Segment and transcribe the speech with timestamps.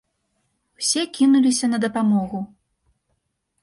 [0.79, 2.39] Усе кінуліся на дапамогу.